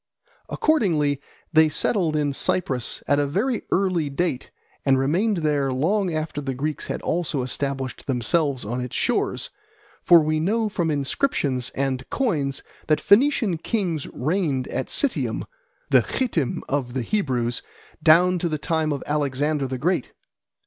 Accordingly 0.49 1.21
they 1.53 1.69
settled 1.69 2.15
in 2.15 2.33
Cyprus 2.33 3.03
at 3.07 3.19
a 3.19 3.27
very 3.27 3.61
early 3.71 4.09
date 4.09 4.49
and 4.83 4.97
remained 4.97 5.37
there 5.43 5.71
long 5.71 6.11
after 6.11 6.41
the 6.41 6.55
Greeks 6.55 6.87
had 6.87 7.03
also 7.03 7.43
established 7.43 8.07
themselves 8.07 8.65
on 8.65 8.81
its 8.81 8.95
shores; 8.95 9.51
for 10.03 10.21
we 10.21 10.39
know 10.39 10.69
from 10.69 10.89
inscriptions 10.89 11.69
and 11.75 12.09
coins 12.09 12.63
that 12.87 12.99
Phoenician 12.99 13.59
kings 13.59 14.07
reigned 14.07 14.67
at 14.69 14.87
Citium, 14.89 15.45
the 15.91 16.01
Chittim 16.01 16.63
of 16.67 16.95
the 16.95 17.03
Hebrews, 17.03 17.61
down 18.01 18.39
to 18.39 18.49
the 18.49 18.57
time 18.57 18.91
of 18.91 19.03
Alexander 19.05 19.67
the 19.67 19.77
Great. 19.77 20.13